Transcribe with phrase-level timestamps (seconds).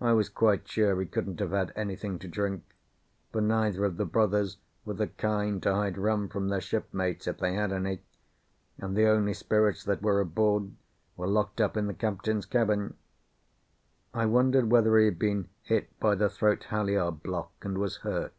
[0.00, 2.62] I was quite sure he couldn't have had anything to drink,
[3.32, 7.38] for neither of the brothers were the kind to hide rum from their shipmates, if
[7.38, 8.00] they had any,
[8.78, 10.76] and the only spirits that were aboard
[11.16, 12.94] were locked up in the captain's cabin.
[14.14, 18.36] I wondered whether he had been hit by the throat halliard block and was hurt.